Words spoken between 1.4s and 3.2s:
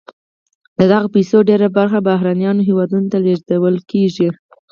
ډیره برخه بهرنیو هېوادونو ته